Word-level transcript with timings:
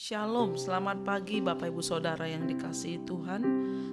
Shalom, 0.00 0.56
selamat 0.56 1.04
pagi 1.04 1.44
Bapak 1.44 1.68
Ibu 1.68 1.84
Saudara 1.84 2.24
yang 2.24 2.48
dikasihi 2.48 3.04
Tuhan. 3.04 3.44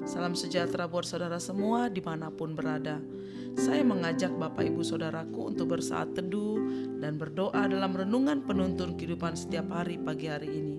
Salam 0.08 0.40
sejahtera 0.40 0.88
buat 0.88 1.04
saudara 1.04 1.36
semua 1.36 1.92
di 1.92 2.00
mana 2.00 2.32
pun 2.32 2.56
berada. 2.56 3.04
Saya 3.60 3.84
mengajak 3.84 4.32
Bapak 4.32 4.72
Ibu 4.72 4.88
Saudaraku 4.88 5.52
untuk 5.52 5.76
bersaat 5.76 6.16
teduh 6.16 6.64
dan 7.04 7.20
berdoa 7.20 7.68
dalam 7.68 7.92
renungan 7.92 8.40
penuntun 8.48 8.96
kehidupan 8.96 9.36
setiap 9.36 9.68
hari 9.76 10.00
pagi 10.00 10.32
hari 10.32 10.48
ini. 10.48 10.78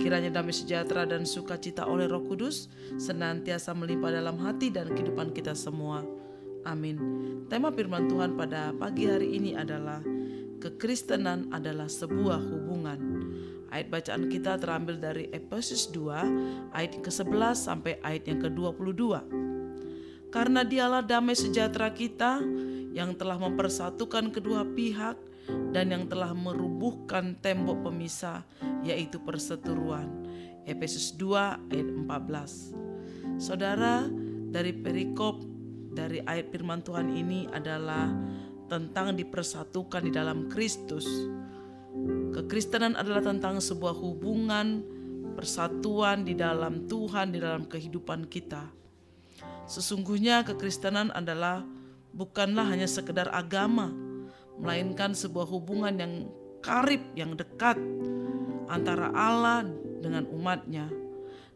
Kiranya 0.00 0.32
damai 0.32 0.56
sejahtera 0.56 1.04
dan 1.04 1.28
sukacita 1.28 1.84
oleh 1.84 2.08
roh 2.08 2.24
kudus 2.24 2.72
Senantiasa 2.96 3.76
melimpah 3.76 4.08
dalam 4.08 4.40
hati 4.40 4.72
dan 4.72 4.88
kehidupan 4.88 5.36
kita 5.36 5.52
semua. 5.52 6.00
Amin. 6.64 6.96
Tema 7.52 7.68
firman 7.76 8.08
Tuhan 8.08 8.40
pada 8.40 8.72
pagi 8.72 9.04
hari 9.04 9.36
ini 9.36 9.52
adalah 9.52 10.00
Kekristenan 10.56 11.52
adalah 11.52 11.92
sebuah 11.92 12.40
hubungan 12.40 13.15
Ayat 13.66 13.90
bacaan 13.90 14.30
kita 14.30 14.56
terambil 14.62 14.96
dari 15.02 15.26
Efesus 15.34 15.90
2 15.90 16.70
ayat 16.70 17.02
ke-11 17.02 17.56
sampai 17.58 17.98
ayat 18.00 18.30
yang 18.30 18.38
ke-22. 18.38 19.02
Karena 20.30 20.62
dialah 20.62 21.02
damai 21.02 21.34
sejahtera 21.34 21.90
kita 21.90 22.42
yang 22.94 23.12
telah 23.18 23.36
mempersatukan 23.36 24.30
kedua 24.30 24.64
pihak 24.64 25.18
dan 25.74 25.92
yang 25.92 26.04
telah 26.06 26.30
merubuhkan 26.32 27.36
tembok 27.42 27.90
pemisah 27.90 28.46
yaitu 28.86 29.18
perseteruan. 29.22 30.08
Efesus 30.66 31.14
2 31.14 31.70
ayat 31.70 31.88
14. 32.06 33.38
Saudara, 33.38 34.06
dari 34.50 34.72
perikop 34.72 35.42
dari 35.96 36.20
ayat 36.22 36.52
firman 36.52 36.84
Tuhan 36.84 37.08
ini 37.08 37.48
adalah 37.50 38.12
tentang 38.66 39.14
dipersatukan 39.14 40.02
di 40.04 40.12
dalam 40.12 40.50
Kristus 40.50 41.06
Kekristenan 42.36 43.00
adalah 43.00 43.24
tentang 43.24 43.64
sebuah 43.64 43.96
hubungan 43.96 44.84
persatuan 45.32 46.20
di 46.20 46.36
dalam 46.36 46.84
Tuhan, 46.84 47.32
di 47.32 47.40
dalam 47.40 47.64
kehidupan 47.64 48.28
kita. 48.28 48.68
Sesungguhnya 49.64 50.44
kekristenan 50.44 51.08
adalah 51.16 51.64
bukanlah 52.12 52.68
hanya 52.68 52.84
sekedar 52.84 53.32
agama, 53.32 53.88
melainkan 54.60 55.16
sebuah 55.16 55.48
hubungan 55.48 55.96
yang 55.96 56.14
karib, 56.60 57.00
yang 57.16 57.32
dekat 57.32 57.80
antara 58.68 59.16
Allah 59.16 59.64
dengan 60.04 60.28
umatnya. 60.28 60.92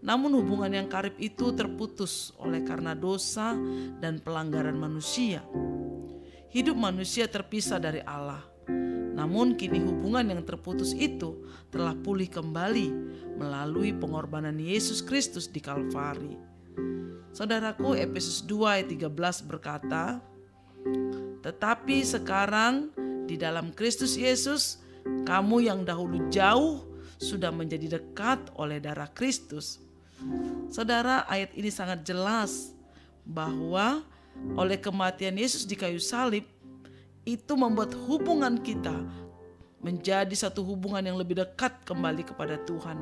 Namun 0.01 0.33
hubungan 0.33 0.73
yang 0.73 0.89
karib 0.89 1.13
itu 1.21 1.53
terputus 1.53 2.33
oleh 2.41 2.65
karena 2.65 2.97
dosa 2.97 3.53
dan 4.01 4.17
pelanggaran 4.17 4.81
manusia. 4.81 5.45
Hidup 6.49 6.73
manusia 6.73 7.29
terpisah 7.29 7.77
dari 7.77 8.01
Allah 8.01 8.41
namun 9.21 9.53
kini 9.53 9.85
hubungan 9.85 10.33
yang 10.33 10.41
terputus 10.49 10.97
itu 10.97 11.45
telah 11.69 11.93
pulih 11.93 12.25
kembali 12.25 12.89
melalui 13.37 13.93
pengorbanan 13.93 14.57
Yesus 14.57 15.05
Kristus 15.05 15.45
di 15.45 15.61
Kalvari. 15.61 16.41
Saudaraku 17.37 17.93
Efesus 18.01 18.41
2 18.49 18.81
ayat 18.81 18.89
13 18.89 19.13
berkata, 19.45 20.25
Tetapi 21.45 22.01
sekarang 22.01 22.89
di 23.29 23.37
dalam 23.37 23.77
Kristus 23.77 24.17
Yesus, 24.17 24.81
kamu 25.29 25.69
yang 25.69 25.85
dahulu 25.85 26.33
jauh 26.33 26.81
sudah 27.21 27.53
menjadi 27.53 28.01
dekat 28.01 28.41
oleh 28.57 28.81
darah 28.81 29.13
Kristus. 29.13 29.85
Saudara, 30.73 31.29
ayat 31.29 31.53
ini 31.53 31.69
sangat 31.69 32.09
jelas 32.09 32.73
bahwa 33.29 34.01
oleh 34.57 34.81
kematian 34.81 35.37
Yesus 35.37 35.69
di 35.69 35.77
kayu 35.77 36.01
salib, 36.01 36.49
itu 37.37 37.53
membuat 37.55 37.95
hubungan 38.09 38.59
kita 38.59 38.95
menjadi 39.81 40.33
satu 40.37 40.61
hubungan 40.67 41.01
yang 41.01 41.17
lebih 41.17 41.41
dekat 41.41 41.87
kembali 41.87 42.27
kepada 42.27 42.61
Tuhan. 42.67 42.99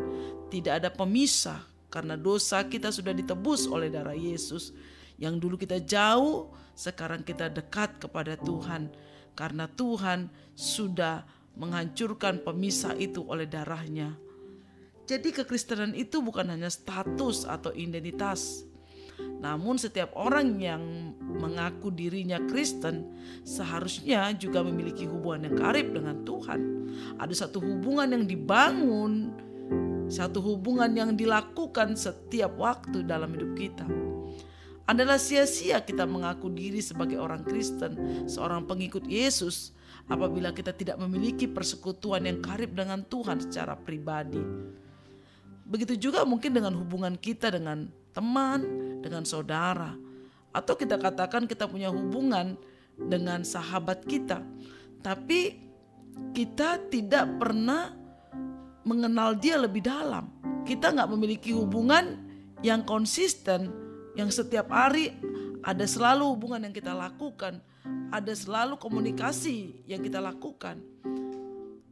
Tidak 0.52 0.72
ada 0.82 0.90
pemisah 0.92 1.64
karena 1.88 2.14
dosa 2.14 2.62
kita 2.68 2.92
sudah 2.92 3.16
ditebus 3.16 3.66
oleh 3.66 3.88
darah 3.90 4.14
Yesus. 4.14 4.70
Yang 5.18 5.34
dulu 5.42 5.54
kita 5.58 5.82
jauh, 5.82 6.54
sekarang 6.78 7.26
kita 7.26 7.50
dekat 7.50 7.98
kepada 7.98 8.38
Tuhan 8.38 8.94
karena 9.34 9.66
Tuhan 9.66 10.30
sudah 10.54 11.26
menghancurkan 11.58 12.46
pemisah 12.46 12.94
itu 12.94 13.26
oleh 13.26 13.50
darahnya. 13.50 14.14
Jadi 15.08 15.34
kekristenan 15.34 15.96
itu 15.96 16.22
bukan 16.22 16.52
hanya 16.52 16.70
status 16.70 17.48
atau 17.48 17.72
identitas, 17.72 18.68
namun 19.40 19.80
setiap 19.80 20.12
orang 20.14 20.60
yang 20.60 21.07
mengaku 21.28 21.92
dirinya 21.92 22.40
Kristen 22.48 23.04
seharusnya 23.44 24.32
juga 24.34 24.64
memiliki 24.64 25.04
hubungan 25.04 25.52
yang 25.52 25.56
karib 25.60 25.92
dengan 25.92 26.24
Tuhan. 26.24 26.60
Ada 27.20 27.46
satu 27.46 27.60
hubungan 27.60 28.08
yang 28.08 28.24
dibangun, 28.24 29.30
satu 30.08 30.40
hubungan 30.40 30.88
yang 30.96 31.12
dilakukan 31.12 31.94
setiap 31.94 32.56
waktu 32.56 33.04
dalam 33.04 33.28
hidup 33.36 33.52
kita. 33.54 33.86
Adalah 34.88 35.20
sia-sia 35.20 35.84
kita 35.84 36.08
mengaku 36.08 36.48
diri 36.48 36.80
sebagai 36.80 37.20
orang 37.20 37.44
Kristen, 37.44 38.24
seorang 38.24 38.64
pengikut 38.64 39.04
Yesus, 39.04 39.76
apabila 40.08 40.56
kita 40.56 40.72
tidak 40.72 40.96
memiliki 40.96 41.44
persekutuan 41.44 42.24
yang 42.24 42.40
karib 42.40 42.72
dengan 42.72 43.04
Tuhan 43.04 43.44
secara 43.44 43.76
pribadi. 43.76 44.40
Begitu 45.68 46.08
juga 46.08 46.24
mungkin 46.24 46.56
dengan 46.56 46.72
hubungan 46.72 47.20
kita 47.20 47.52
dengan 47.52 47.92
teman, 48.16 48.64
dengan 49.04 49.28
saudara, 49.28 49.92
atau 50.52 50.74
kita 50.74 50.96
katakan 50.96 51.44
kita 51.44 51.68
punya 51.68 51.92
hubungan 51.92 52.56
dengan 52.98 53.46
sahabat 53.46 54.02
kita, 54.08 54.42
tapi 55.04 55.68
kita 56.34 56.82
tidak 56.90 57.30
pernah 57.38 57.94
mengenal 58.82 59.36
dia 59.38 59.60
lebih 59.60 59.84
dalam. 59.84 60.32
Kita 60.66 60.92
nggak 60.92 61.10
memiliki 61.12 61.54
hubungan 61.54 62.26
yang 62.64 62.82
konsisten, 62.82 63.70
yang 64.18 64.28
setiap 64.28 64.68
hari 64.72 65.14
ada 65.62 65.84
selalu 65.86 66.34
hubungan 66.34 66.68
yang 66.68 66.74
kita 66.74 66.92
lakukan, 66.96 67.62
ada 68.08 68.32
selalu 68.34 68.80
komunikasi 68.80 69.84
yang 69.84 70.00
kita 70.02 70.18
lakukan. 70.18 70.80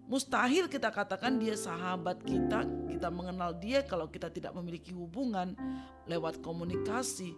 Mustahil 0.07 0.71
kita 0.71 0.95
katakan 0.95 1.35
dia 1.35 1.59
sahabat 1.59 2.23
kita, 2.23 2.63
kita 2.87 3.09
mengenal 3.11 3.59
dia 3.59 3.83
kalau 3.83 4.07
kita 4.07 4.31
tidak 4.31 4.55
memiliki 4.55 4.95
hubungan 4.95 5.59
lewat 6.07 6.39
komunikasi 6.47 7.35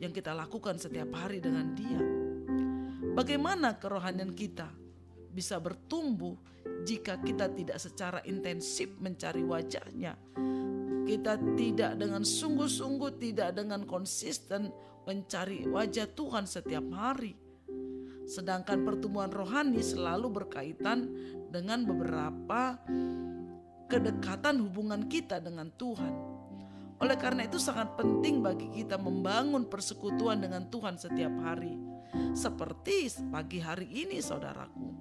yang 0.00 0.10
kita 0.10 0.32
lakukan 0.32 0.80
setiap 0.80 1.12
hari 1.14 1.38
dengan 1.38 1.76
dia. 1.76 2.00
Bagaimana 3.14 3.76
kerohanian 3.76 4.32
kita 4.32 4.72
bisa 5.30 5.60
bertumbuh 5.60 6.34
jika 6.82 7.20
kita 7.20 7.52
tidak 7.52 7.78
secara 7.78 8.18
intensif 8.24 8.90
mencari 8.98 9.44
wajahnya? 9.44 10.16
Kita 11.04 11.36
tidak 11.54 12.00
dengan 12.00 12.24
sungguh-sungguh, 12.24 13.20
tidak 13.20 13.54
dengan 13.54 13.84
konsisten 13.84 14.72
mencari 15.04 15.68
wajah 15.68 16.06
Tuhan 16.16 16.48
setiap 16.48 16.86
hari 16.96 17.50
Sedangkan 18.30 18.86
pertumbuhan 18.86 19.34
rohani 19.34 19.82
selalu 19.82 20.30
berkaitan 20.30 21.10
dengan 21.50 21.82
beberapa 21.82 22.78
kedekatan 23.90 24.62
hubungan 24.62 25.10
kita 25.10 25.42
dengan 25.42 25.66
Tuhan. 25.74 26.38
Oleh 27.00 27.16
karena 27.16 27.48
itu 27.48 27.56
sangat 27.56 27.96
penting 27.96 28.44
bagi 28.44 28.68
kita 28.68 29.00
membangun 29.00 29.64
persekutuan 29.64 30.44
dengan 30.44 30.68
Tuhan 30.68 31.00
setiap 31.00 31.32
hari. 31.40 31.80
Seperti 32.36 33.08
pagi 33.32 33.56
hari 33.56 33.88
ini 33.88 34.20
saudaraku. 34.20 34.92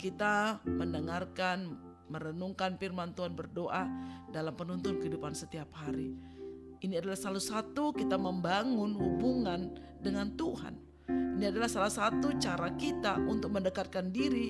Kita 0.00 0.64
mendengarkan, 0.64 1.76
merenungkan 2.08 2.80
firman 2.80 3.12
Tuhan 3.12 3.36
berdoa 3.36 3.84
dalam 4.32 4.56
penuntun 4.56 4.96
kehidupan 4.96 5.36
setiap 5.36 5.68
hari. 5.76 6.16
Ini 6.80 7.04
adalah 7.04 7.18
salah 7.18 7.42
satu 7.42 7.92
kita 7.92 8.16
membangun 8.16 8.96
hubungan 8.96 9.76
dengan 10.00 10.32
Tuhan. 10.32 10.80
Ini 11.36 11.52
adalah 11.52 11.68
salah 11.68 11.92
satu 11.92 12.40
cara 12.40 12.72
kita 12.78 13.20
untuk 13.20 13.52
mendekatkan 13.52 14.14
diri, 14.14 14.48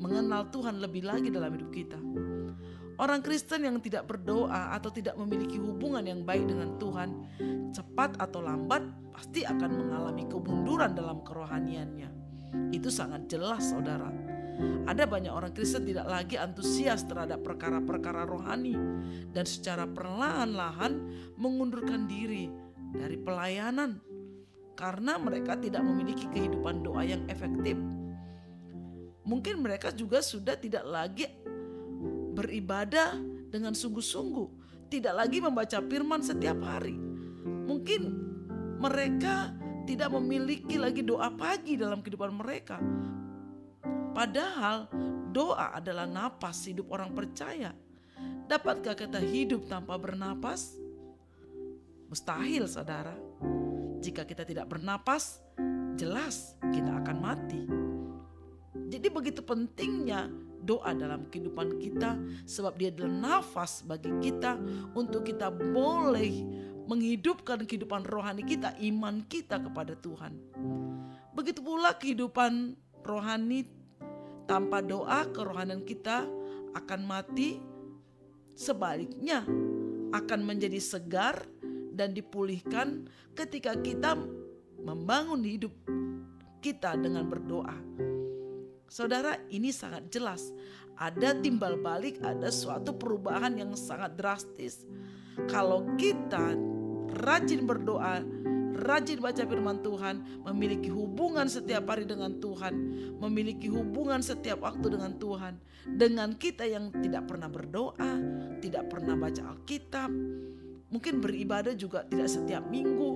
mengenal 0.00 0.48
Tuhan 0.48 0.80
lebih 0.80 1.04
lagi 1.04 1.28
dalam 1.28 1.52
hidup 1.52 1.70
kita. 1.74 1.98
Orang 2.96 3.20
Kristen 3.20 3.68
yang 3.68 3.76
tidak 3.84 4.08
berdoa 4.08 4.72
atau 4.72 4.88
tidak 4.88 5.20
memiliki 5.20 5.60
hubungan 5.60 6.00
yang 6.00 6.24
baik 6.24 6.48
dengan 6.48 6.80
Tuhan, 6.80 7.08
cepat 7.76 8.16
atau 8.16 8.40
lambat 8.40 8.88
pasti 9.12 9.44
akan 9.44 9.70
mengalami 9.76 10.24
kemunduran 10.24 10.96
dalam 10.96 11.20
kerohaniannya. 11.20 12.08
Itu 12.72 12.88
sangat 12.88 13.28
jelas, 13.28 13.68
saudara. 13.68 14.08
Ada 14.88 15.04
banyak 15.04 15.28
orang 15.28 15.52
Kristen 15.52 15.84
tidak 15.84 16.08
lagi 16.08 16.40
antusias 16.40 17.04
terhadap 17.04 17.44
perkara-perkara 17.44 18.24
rohani 18.24 18.72
dan 19.36 19.44
secara 19.44 19.84
perlahan-lahan 19.84 20.96
mengundurkan 21.36 22.08
diri 22.08 22.48
dari 22.96 23.20
pelayanan 23.20 24.00
karena 24.72 25.20
mereka 25.20 25.60
tidak 25.60 25.84
memiliki 25.84 26.24
kehidupan 26.32 26.80
doa 26.80 27.04
yang 27.04 27.20
efektif. 27.28 27.76
Mungkin 29.26 29.60
mereka 29.60 29.92
juga 29.92 30.24
sudah 30.24 30.56
tidak 30.56 30.86
lagi 30.88 31.26
beribadah 32.36 33.16
dengan 33.48 33.72
sungguh-sungguh, 33.72 34.48
tidak 34.92 35.16
lagi 35.16 35.40
membaca 35.40 35.80
firman 35.80 36.20
setiap 36.20 36.60
hari. 36.60 36.92
Mungkin 37.66 38.02
mereka 38.76 39.56
tidak 39.88 40.12
memiliki 40.12 40.76
lagi 40.76 41.00
doa 41.00 41.32
pagi 41.32 41.80
dalam 41.80 42.04
kehidupan 42.04 42.36
mereka. 42.36 42.76
Padahal 44.12 44.92
doa 45.32 45.72
adalah 45.72 46.04
napas 46.04 46.68
hidup 46.68 46.92
orang 46.92 47.16
percaya. 47.16 47.72
Dapatkah 48.46 48.94
kita 48.94 49.18
hidup 49.18 49.66
tanpa 49.66 49.96
bernapas? 49.96 50.76
Mustahil, 52.06 52.70
saudara. 52.70 53.16
Jika 53.98 54.22
kita 54.22 54.46
tidak 54.46 54.70
bernapas, 54.70 55.42
jelas 55.98 56.54
kita 56.70 57.02
akan 57.02 57.16
mati. 57.18 57.62
Jadi 58.86 59.08
begitu 59.10 59.42
pentingnya 59.42 60.30
doa 60.66 60.90
dalam 60.92 61.30
kehidupan 61.30 61.78
kita 61.78 62.18
sebab 62.42 62.74
dia 62.74 62.90
adalah 62.90 63.38
nafas 63.38 63.86
bagi 63.86 64.10
kita 64.18 64.58
untuk 64.98 65.22
kita 65.22 65.48
boleh 65.48 66.42
menghidupkan 66.90 67.62
kehidupan 67.66 68.02
rohani 68.06 68.42
kita, 68.42 68.74
iman 68.82 69.22
kita 69.30 69.62
kepada 69.62 69.94
Tuhan. 69.98 70.34
Begitu 71.34 71.62
pula 71.62 71.94
kehidupan 71.94 72.74
rohani 73.06 73.70
tanpa 74.50 74.82
doa 74.82 75.26
kerohanian 75.30 75.82
kita 75.82 76.26
akan 76.74 77.00
mati 77.06 77.58
Sebaliknya, 78.56 79.44
akan 80.16 80.40
menjadi 80.40 80.80
segar 80.80 81.44
dan 81.92 82.16
dipulihkan 82.16 83.04
ketika 83.36 83.76
kita 83.84 84.16
membangun 84.80 85.44
hidup 85.44 85.76
kita 86.64 86.96
dengan 86.96 87.28
berdoa. 87.28 87.76
Saudara, 88.86 89.38
ini 89.50 89.74
sangat 89.74 90.08
jelas. 90.10 90.54
Ada 90.96 91.36
timbal 91.42 91.76
balik, 91.76 92.22
ada 92.24 92.48
suatu 92.48 92.96
perubahan 92.96 93.52
yang 93.58 93.76
sangat 93.76 94.16
drastis. 94.16 94.88
Kalau 95.50 95.84
kita 96.00 96.56
rajin 97.20 97.68
berdoa, 97.68 98.24
rajin 98.80 99.20
baca 99.20 99.44
firman 99.44 99.84
Tuhan, 99.84 100.44
memiliki 100.48 100.88
hubungan 100.88 101.48
setiap 101.48 101.88
hari 101.92 102.08
dengan 102.08 102.40
Tuhan, 102.40 102.74
memiliki 103.20 103.68
hubungan 103.68 104.24
setiap 104.24 104.64
waktu 104.64 104.96
dengan 104.96 105.16
Tuhan, 105.20 105.60
dengan 105.84 106.32
kita 106.36 106.64
yang 106.64 106.88
tidak 107.04 107.28
pernah 107.28 107.52
berdoa, 107.52 108.12
tidak 108.64 108.88
pernah 108.88 109.16
baca 109.16 109.52
Alkitab, 109.52 110.08
mungkin 110.88 111.20
beribadah 111.20 111.76
juga 111.76 112.08
tidak 112.08 112.28
setiap 112.32 112.64
minggu, 112.68 113.10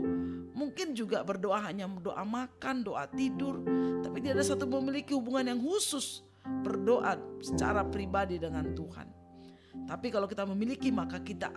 mungkin 0.61 0.93
juga 0.93 1.25
berdoa 1.25 1.65
hanya 1.65 1.89
doa 1.89 2.21
makan, 2.21 2.85
doa 2.85 3.09
tidur, 3.09 3.65
tapi 4.05 4.21
tidak 4.21 4.45
ada 4.45 4.47
satu 4.53 4.69
memiliki 4.69 5.17
hubungan 5.17 5.57
yang 5.57 5.61
khusus 5.65 6.21
berdoa 6.45 7.17
secara 7.41 7.81
pribadi 7.89 8.37
dengan 8.37 8.77
Tuhan. 8.77 9.09
Tapi 9.89 10.13
kalau 10.13 10.29
kita 10.29 10.45
memiliki 10.45 10.93
maka 10.93 11.25
kita 11.25 11.49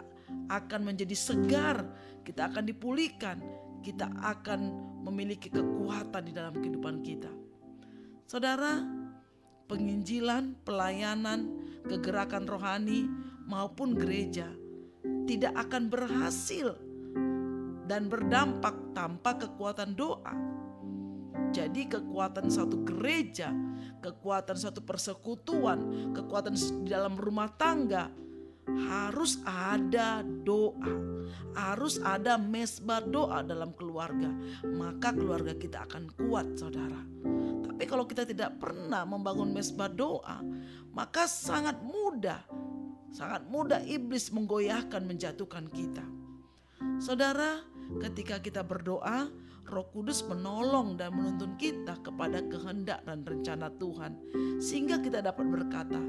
akan 0.48 0.82
menjadi 0.88 1.12
segar, 1.12 1.84
kita 2.24 2.48
akan 2.48 2.64
dipulihkan, 2.64 3.44
kita 3.84 4.08
akan 4.24 4.72
memiliki 5.04 5.52
kekuatan 5.52 6.24
di 6.24 6.32
dalam 6.32 6.56
kehidupan 6.56 7.04
kita. 7.04 7.30
Saudara, 8.24 8.80
penginjilan, 9.68 10.56
pelayanan, 10.64 11.60
kegerakan 11.84 12.48
rohani 12.48 13.12
maupun 13.44 14.00
gereja 14.00 14.48
tidak 15.28 15.54
akan 15.68 15.92
berhasil 15.92 16.80
dan 17.88 18.08
berdampak 18.08 18.96
tanpa 18.96 19.36
kekuatan 19.38 19.96
doa. 19.96 20.34
Jadi 21.54 21.86
kekuatan 21.86 22.50
satu 22.50 22.82
gereja, 22.82 23.54
kekuatan 24.02 24.58
satu 24.58 24.82
persekutuan, 24.82 26.10
kekuatan 26.18 26.58
di 26.58 26.90
dalam 26.90 27.14
rumah 27.14 27.50
tangga, 27.54 28.10
harus 28.90 29.38
ada 29.46 30.24
doa, 30.24 30.94
harus 31.54 32.02
ada 32.02 32.40
mesbah 32.40 33.04
doa 33.04 33.46
dalam 33.46 33.76
keluarga, 33.78 34.32
maka 34.66 35.14
keluarga 35.14 35.54
kita 35.54 35.86
akan 35.86 36.10
kuat, 36.16 36.58
saudara. 36.58 37.02
Tapi 37.70 37.84
kalau 37.86 38.08
kita 38.08 38.24
tidak 38.24 38.58
pernah 38.58 39.04
membangun 39.04 39.52
mesbah 39.52 39.92
doa, 39.92 40.42
maka 40.96 41.28
sangat 41.28 41.78
mudah, 41.84 42.42
sangat 43.14 43.46
mudah 43.46 43.84
iblis 43.86 44.32
menggoyahkan, 44.32 45.04
menjatuhkan 45.04 45.68
kita. 45.70 46.06
Saudara, 46.98 47.62
ketika 48.02 48.42
kita 48.42 48.62
berdoa, 48.64 49.30
Roh 49.64 49.88
Kudus 49.90 50.28
menolong 50.28 51.00
dan 51.00 51.16
menuntun 51.16 51.56
kita 51.56 51.96
kepada 52.04 52.44
kehendak 52.46 53.02
dan 53.08 53.24
rencana 53.24 53.72
Tuhan, 53.80 54.20
sehingga 54.60 55.00
kita 55.00 55.24
dapat 55.24 55.48
berkata, 55.48 56.02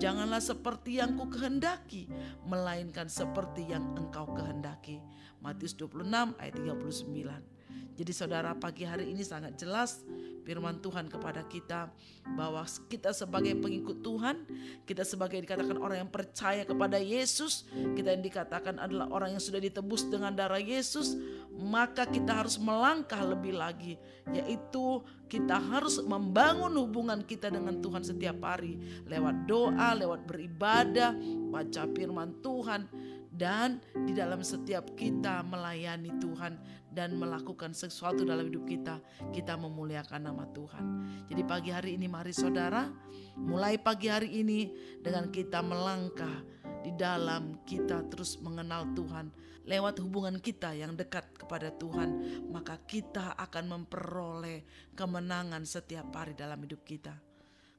Janganlah 0.00 0.40
seperti 0.40 0.98
yang 0.98 1.14
ku 1.14 1.28
kehendaki, 1.28 2.08
melainkan 2.48 3.06
seperti 3.06 3.68
yang 3.70 3.94
engkau 3.94 4.26
kehendaki. 4.32 4.98
Matius 5.44 5.76
26 5.76 6.40
ayat 6.40 6.54
39. 6.56 7.54
Jadi 7.94 8.10
saudara 8.10 8.50
pagi 8.58 8.82
hari 8.82 9.14
ini 9.14 9.22
sangat 9.22 9.54
jelas 9.54 10.02
firman 10.42 10.82
Tuhan 10.82 11.06
kepada 11.06 11.46
kita 11.46 11.88
bahwa 12.34 12.66
kita 12.90 13.14
sebagai 13.14 13.54
pengikut 13.54 14.02
Tuhan, 14.02 14.42
kita 14.82 15.06
sebagai 15.06 15.38
dikatakan 15.40 15.78
orang 15.78 16.04
yang 16.04 16.10
percaya 16.10 16.66
kepada 16.66 16.98
Yesus, 16.98 17.64
kita 17.94 18.18
yang 18.18 18.24
dikatakan 18.26 18.82
adalah 18.82 19.08
orang 19.14 19.38
yang 19.38 19.42
sudah 19.42 19.62
ditebus 19.62 20.10
dengan 20.10 20.34
darah 20.34 20.58
Yesus, 20.60 21.14
maka 21.54 22.04
kita 22.04 22.44
harus 22.44 22.58
melangkah 22.58 23.22
lebih 23.22 23.54
lagi, 23.54 23.94
yaitu 24.34 25.00
kita 25.30 25.56
harus 25.56 26.02
membangun 26.02 26.74
hubungan 26.82 27.22
kita 27.22 27.48
dengan 27.48 27.78
Tuhan 27.78 28.02
setiap 28.02 28.42
hari 28.42 28.76
lewat 29.06 29.46
doa, 29.46 29.94
lewat 29.94 30.26
beribadah, 30.26 31.14
baca 31.48 31.82
firman 31.94 32.42
Tuhan, 32.42 32.90
dan 33.34 33.82
di 34.06 34.14
dalam 34.14 34.46
setiap 34.46 34.94
kita 34.94 35.42
melayani 35.42 36.14
Tuhan 36.22 36.54
dan 36.94 37.18
melakukan 37.18 37.74
sesuatu 37.74 38.22
dalam 38.22 38.46
hidup 38.46 38.62
kita, 38.62 39.02
kita 39.34 39.58
memuliakan 39.58 40.30
nama 40.30 40.46
Tuhan. 40.54 40.84
Jadi 41.26 41.42
pagi 41.42 41.74
hari 41.74 41.98
ini 41.98 42.06
mari 42.06 42.30
saudara, 42.30 42.86
mulai 43.34 43.74
pagi 43.82 44.06
hari 44.06 44.38
ini 44.38 44.70
dengan 45.02 45.34
kita 45.34 45.66
melangkah 45.66 46.46
di 46.86 46.94
dalam 46.94 47.58
kita 47.66 48.06
terus 48.06 48.38
mengenal 48.38 48.94
Tuhan 48.94 49.34
lewat 49.66 49.98
hubungan 49.98 50.38
kita 50.38 50.70
yang 50.76 50.94
dekat 50.94 51.34
kepada 51.34 51.74
Tuhan, 51.74 52.22
maka 52.54 52.78
kita 52.86 53.34
akan 53.34 53.64
memperoleh 53.66 54.62
kemenangan 54.94 55.66
setiap 55.66 56.14
hari 56.14 56.38
dalam 56.38 56.62
hidup 56.62 56.86
kita. 56.86 57.18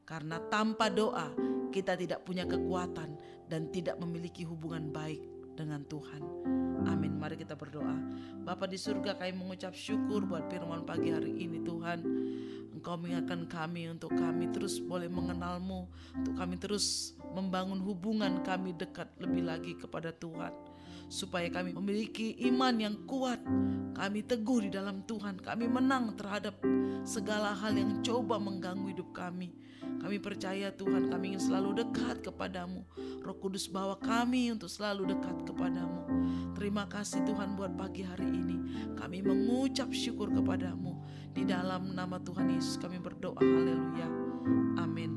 Karena 0.04 0.38
tanpa 0.52 0.92
doa, 0.92 1.32
kita 1.72 1.96
tidak 1.96 2.28
punya 2.28 2.44
kekuatan 2.44 3.16
dan 3.48 3.70
tidak 3.72 3.98
memiliki 4.02 4.46
hubungan 4.46 4.90
baik 4.90 5.35
dengan 5.56 5.82
Tuhan. 5.88 6.22
Amin. 6.86 7.18
Mari 7.18 7.40
kita 7.40 7.56
berdoa. 7.56 7.96
Bapa 8.46 8.68
di 8.70 8.78
surga 8.78 9.18
kami 9.18 9.34
mengucap 9.34 9.74
syukur 9.74 10.28
buat 10.28 10.46
firman 10.52 10.86
pagi 10.86 11.10
hari 11.10 11.34
ini 11.42 11.64
Tuhan. 11.64 12.00
Engkau 12.86 13.02
mengingatkan 13.02 13.50
kami 13.50 13.90
untuk 13.90 14.14
kami 14.14 14.46
terus 14.54 14.78
boleh 14.78 15.10
mengenalmu. 15.10 15.90
Untuk 16.22 16.38
kami 16.38 16.54
terus 16.62 17.18
membangun 17.34 17.82
hubungan 17.82 18.46
kami 18.46 18.78
dekat 18.78 19.10
lebih 19.18 19.42
lagi 19.42 19.74
kepada 19.74 20.14
Tuhan 20.14 20.54
supaya 21.10 21.50
kami 21.50 21.74
memiliki 21.74 22.38
iman 22.46 22.78
yang 22.78 22.94
kuat. 23.10 23.42
Kami 23.98 24.22
teguh 24.22 24.70
di 24.70 24.70
dalam 24.70 25.02
Tuhan, 25.02 25.42
kami 25.42 25.66
menang 25.66 26.14
terhadap 26.14 26.62
segala 27.02 27.58
hal 27.58 27.74
yang 27.74 28.06
coba 28.06 28.38
mengganggu 28.38 28.94
hidup 28.94 29.10
kami. 29.18 29.50
Kami 29.82 30.22
percaya 30.22 30.70
Tuhan 30.70 31.10
kami 31.10 31.34
ingin 31.34 31.42
selalu 31.42 31.82
dekat 31.82 32.22
kepadamu. 32.22 32.86
Roh 33.26 33.38
Kudus 33.42 33.66
bawa 33.66 33.98
kami 33.98 34.54
untuk 34.54 34.70
selalu 34.70 35.10
dekat 35.10 35.42
kepadamu. 35.42 36.06
Terima 36.54 36.86
kasih 36.86 37.26
Tuhan 37.26 37.58
buat 37.58 37.74
pagi 37.74 38.06
hari 38.06 38.30
ini. 38.30 38.58
Kami 38.94 39.26
mengucap 39.26 39.90
syukur 39.90 40.30
kepadamu. 40.30 40.95
Di 41.36 41.44
dalam 41.44 41.92
nama 41.92 42.16
Tuhan 42.16 42.48
Yesus 42.48 42.80
kami 42.80 42.96
berdoa. 42.96 43.36
Haleluya. 43.36 44.08
Amin. 44.80 45.12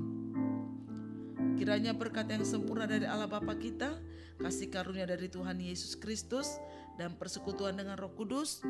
Kiranya 1.55 1.95
berkat 1.95 2.27
yang 2.27 2.43
sempurna 2.43 2.91
dari 2.91 3.07
Allah 3.07 3.31
Bapa 3.31 3.55
kita, 3.55 4.03
kasih 4.43 4.67
karunia 4.67 5.07
dari 5.07 5.31
Tuhan 5.31 5.63
Yesus 5.63 5.95
Kristus, 5.95 6.59
dan 6.99 7.15
persekutuan 7.15 7.79
dengan 7.79 7.95
Roh 7.95 8.11
Kudus 8.19 8.67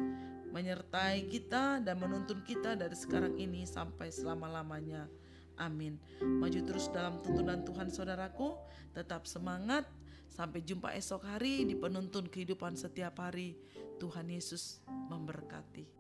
menyertai 0.53 1.29
kita 1.29 1.81
dan 1.81 1.97
menuntun 1.97 2.45
kita 2.45 2.77
dari 2.77 2.97
sekarang 2.97 3.37
ini 3.41 3.65
sampai 3.65 4.13
selama-lamanya. 4.13 5.09
Amin. 5.57 5.97
Maju 6.21 6.61
terus 6.69 6.93
dalam 6.93 7.25
tuntunan 7.25 7.65
Tuhan 7.65 7.89
saudaraku, 7.89 8.61
tetap 8.93 9.25
semangat. 9.25 9.89
Sampai 10.29 10.63
jumpa 10.63 10.93
esok 10.95 11.25
hari 11.25 11.65
di 11.65 11.75
penuntun 11.75 12.29
kehidupan 12.29 12.77
setiap 12.77 13.19
hari. 13.25 13.57
Tuhan 13.99 14.29
Yesus 14.31 14.85
memberkati. 14.87 15.99